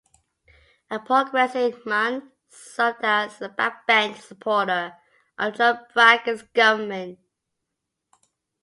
[0.89, 4.97] A Progressive, Munn served as a backbench supporter
[5.37, 7.19] of John Bracken's government.